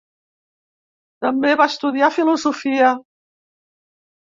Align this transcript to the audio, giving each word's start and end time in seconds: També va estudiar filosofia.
També 1.25 1.51
va 1.61 1.69
estudiar 1.73 2.11
filosofia. 2.17 2.91